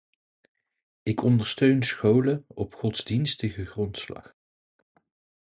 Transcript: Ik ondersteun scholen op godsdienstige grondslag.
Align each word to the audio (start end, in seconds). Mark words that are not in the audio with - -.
Ik 1.03 1.21
ondersteun 1.23 1.83
scholen 1.83 2.45
op 2.47 2.73
godsdienstige 2.75 3.65
grondslag. 3.65 4.35